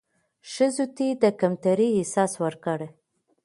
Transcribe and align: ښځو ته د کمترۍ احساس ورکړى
ښځو 0.51 0.85
ته 0.95 1.07
د 1.23 1.23
کمترۍ 1.39 1.89
احساس 1.95 2.31
ورکړى 2.43 2.87